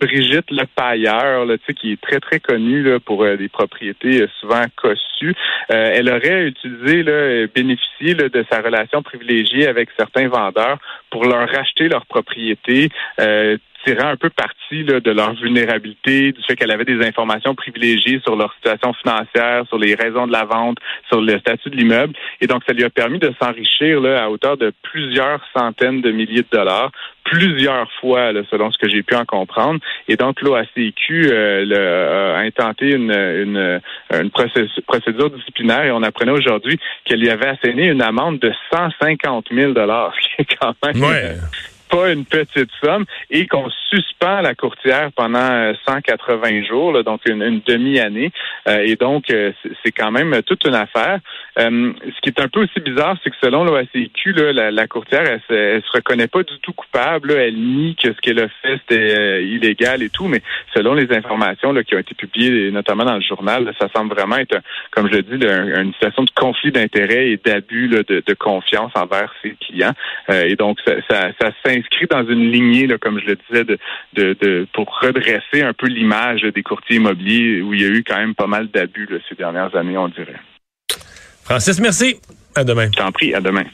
Brigitte 0.00 0.50
Le 0.50 0.64
Pailleur, 0.74 1.44
là, 1.44 1.58
tu 1.58 1.64
sais, 1.66 1.74
qui 1.74 1.92
est 1.92 2.00
très 2.00 2.20
très 2.20 2.40
connue 2.40 2.82
là 2.82 2.98
pour 2.98 3.24
des 3.24 3.48
propriétés 3.48 4.26
souvent 4.40 4.64
cossues. 4.76 5.34
elle 5.68 6.08
aurait 6.08 6.46
utilisé 6.46 7.02
là, 7.02 7.46
bénéficié 7.54 8.14
là, 8.14 8.28
de 8.28 8.44
sa 8.50 8.60
relation 8.60 9.02
privilégiée 9.02 9.66
avec 9.66 9.90
certains 9.98 10.28
vendeurs 10.28 10.78
pour 11.10 11.24
leur 11.24 11.48
racheter 11.48 11.88
leur 11.88 12.06
propriété. 12.06 12.90
Euh, 13.20 13.56
tirant 13.84 14.08
un 14.08 14.16
peu 14.16 14.30
parti 14.30 14.82
là, 14.84 15.00
de 15.00 15.10
leur 15.10 15.34
vulnérabilité, 15.34 16.32
du 16.32 16.42
fait 16.42 16.56
qu'elle 16.56 16.70
avait 16.70 16.84
des 16.84 17.04
informations 17.04 17.54
privilégiées 17.54 18.20
sur 18.24 18.36
leur 18.36 18.52
situation 18.54 18.92
financière, 18.94 19.64
sur 19.68 19.78
les 19.78 19.94
raisons 19.94 20.26
de 20.26 20.32
la 20.32 20.44
vente, 20.44 20.78
sur 21.08 21.20
le 21.20 21.38
statut 21.38 21.70
de 21.70 21.76
l'immeuble. 21.76 22.14
Et 22.40 22.46
donc, 22.46 22.62
ça 22.66 22.72
lui 22.72 22.84
a 22.84 22.90
permis 22.90 23.18
de 23.18 23.32
s'enrichir 23.40 24.04
à 24.04 24.30
hauteur 24.30 24.56
de 24.56 24.72
plusieurs 24.82 25.40
centaines 25.56 26.00
de 26.00 26.10
milliers 26.10 26.42
de 26.42 26.48
dollars 26.50 26.90
plusieurs 27.24 27.90
fois, 28.00 28.32
selon 28.50 28.70
ce 28.70 28.78
que 28.78 28.88
j'ai 28.88 29.02
pu 29.02 29.14
en 29.14 29.24
comprendre. 29.24 29.80
Et 30.08 30.16
donc, 30.16 30.42
l'OACQ 30.42 31.30
euh, 31.32 32.36
a 32.36 32.40
intenté 32.40 32.90
une, 32.90 33.10
une, 33.10 33.80
une 34.12 34.30
procédure 34.30 35.30
disciplinaire 35.30 35.84
et 35.84 35.90
on 35.90 36.02
apprenait 36.02 36.32
aujourd'hui 36.32 36.78
qu'elle 37.04 37.20
lui 37.20 37.30
avait 37.30 37.48
asséné 37.48 37.86
une 37.86 38.02
amende 38.02 38.38
de 38.40 38.52
150 38.70 39.46
000 39.50 39.72
ce 39.74 40.20
qui 40.20 40.34
est 40.38 40.58
quand 40.60 40.74
même... 40.84 41.02
Ouais 41.02 41.34
pas 41.94 42.10
une 42.10 42.24
petite 42.24 42.70
somme 42.82 43.04
et 43.30 43.46
qu'on 43.46 43.70
suspend 43.88 44.40
la 44.40 44.54
courtière 44.54 45.10
pendant 45.14 45.72
180 45.86 46.48
euh, 46.50 46.64
jours, 46.64 47.04
donc 47.04 47.20
une, 47.26 47.60
demi-année. 47.64 48.32
Euh, 48.68 48.82
et 48.84 48.96
donc, 48.96 49.30
euh, 49.30 49.52
c'est 49.84 49.92
quand 49.92 50.10
même 50.10 50.42
toute 50.42 50.64
une 50.64 50.74
affaire. 50.74 51.20
ce 51.56 52.20
qui 52.22 52.30
est 52.30 52.40
un 52.40 52.48
peu 52.48 52.62
aussi 52.62 52.80
bizarre, 52.80 53.16
c'est 53.22 53.30
que 53.30 53.36
selon 53.40 53.64
l'OACQ, 53.64 54.32
la, 54.32 54.70
la 54.72 54.86
courtière, 54.88 55.22
elle, 55.24 55.56
elle, 55.56 55.82
se 55.82 55.92
reconnaît 55.92 56.26
pas 56.26 56.42
du 56.42 56.58
tout 56.60 56.72
coupable. 56.72 57.32
Elle 57.32 57.56
nie 57.56 57.94
que 57.94 58.12
ce 58.12 58.20
qu'elle 58.20 58.40
a 58.40 58.48
fait, 58.48 58.80
c'était 58.88 59.44
illégal 59.44 60.02
et 60.02 60.10
tout, 60.10 60.26
mais 60.26 60.42
selon 60.74 60.94
les 60.94 61.12
informations 61.12 61.72
là, 61.72 61.84
qui 61.84 61.94
ont 61.94 62.00
été 62.00 62.14
publiées, 62.14 62.72
notamment 62.72 63.04
dans 63.04 63.16
le 63.16 63.22
journal, 63.22 63.72
ça 63.80 63.88
semble 63.94 64.14
vraiment 64.14 64.36
être, 64.36 64.58
comme 64.90 65.08
je 65.08 65.16
le 65.16 65.22
dis, 65.22 65.44
une 65.44 65.92
situation 65.92 66.24
de 66.24 66.30
conflit 66.34 66.72
d'intérêts 66.72 67.30
et 67.30 67.36
d'abus 67.36 67.88
de, 67.88 68.02
de, 68.02 68.34
confiance 68.34 68.90
envers 68.96 69.32
ses 69.42 69.54
clients. 69.60 69.94
et 70.28 70.56
donc, 70.56 70.78
ça, 70.84 70.94
ça, 71.08 71.30
ça 71.40 71.50
inscrit 71.84 72.06
dans 72.06 72.26
une 72.26 72.50
lignée, 72.50 72.86
là, 72.86 72.98
comme 72.98 73.20
je 73.20 73.26
le 73.26 73.36
disais, 73.48 73.64
de, 73.64 73.78
de, 74.14 74.36
de 74.40 74.66
pour 74.72 74.98
redresser 75.00 75.62
un 75.62 75.72
peu 75.72 75.86
l'image 75.86 76.42
des 76.42 76.62
courtiers 76.62 76.96
immobiliers 76.96 77.62
où 77.62 77.74
il 77.74 77.80
y 77.80 77.84
a 77.84 77.88
eu 77.88 78.02
quand 78.02 78.16
même 78.16 78.34
pas 78.34 78.46
mal 78.46 78.68
d'abus 78.68 79.08
ces 79.28 79.34
dernières 79.34 79.74
années, 79.76 79.98
on 79.98 80.08
dirait. 80.08 80.40
Francis, 81.44 81.80
merci. 81.80 82.16
À 82.56 82.64
demain. 82.64 82.86
Je 82.86 82.98
t'en 82.98 83.12
prie, 83.12 83.34
à 83.34 83.40
demain. 83.40 83.64